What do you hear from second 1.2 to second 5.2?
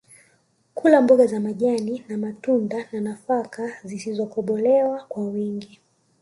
za majani na matunda na nafaka zisizokobolewa